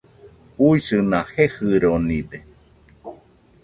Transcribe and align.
Uisɨna 0.65 1.19
jejɨronide 1.33 2.39